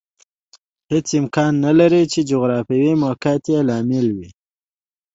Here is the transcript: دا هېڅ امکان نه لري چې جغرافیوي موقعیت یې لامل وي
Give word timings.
دا 0.87 0.91
هېڅ 0.93 1.07
امکان 1.21 1.53
نه 1.65 1.71
لري 1.79 2.03
چې 2.13 2.19
جغرافیوي 2.31 2.93
موقعیت 3.03 3.43
یې 3.53 3.59
لامل 3.67 4.07
وي 4.15 4.29